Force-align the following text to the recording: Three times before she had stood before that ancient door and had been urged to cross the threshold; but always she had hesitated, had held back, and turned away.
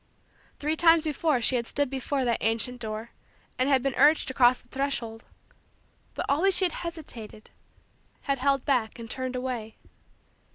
Three 0.57 0.75
times 0.75 1.03
before 1.03 1.41
she 1.41 1.57
had 1.57 1.67
stood 1.67 1.87
before 1.87 2.25
that 2.25 2.39
ancient 2.41 2.81
door 2.81 3.11
and 3.59 3.69
had 3.69 3.83
been 3.83 3.93
urged 3.93 4.27
to 4.29 4.33
cross 4.33 4.59
the 4.59 4.67
threshold; 4.67 5.23
but 6.15 6.25
always 6.27 6.57
she 6.57 6.65
had 6.65 6.71
hesitated, 6.81 7.51
had 8.21 8.39
held 8.39 8.65
back, 8.65 8.97
and 8.97 9.07
turned 9.11 9.35
away. 9.35 9.75